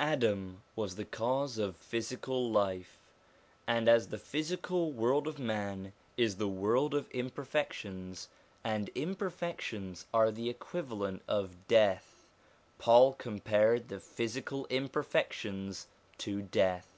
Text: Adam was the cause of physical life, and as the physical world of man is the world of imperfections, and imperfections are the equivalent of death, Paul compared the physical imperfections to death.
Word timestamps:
Adam 0.00 0.62
was 0.74 0.96
the 0.96 1.04
cause 1.04 1.58
of 1.58 1.76
physical 1.76 2.50
life, 2.50 2.98
and 3.68 3.88
as 3.88 4.08
the 4.08 4.18
physical 4.18 4.90
world 4.90 5.28
of 5.28 5.38
man 5.38 5.92
is 6.16 6.38
the 6.38 6.48
world 6.48 6.92
of 6.92 7.08
imperfections, 7.12 8.28
and 8.64 8.88
imperfections 8.96 10.04
are 10.12 10.32
the 10.32 10.50
equivalent 10.50 11.22
of 11.28 11.68
death, 11.68 12.26
Paul 12.78 13.12
compared 13.12 13.86
the 13.86 14.00
physical 14.00 14.66
imperfections 14.70 15.86
to 16.18 16.42
death. 16.42 16.88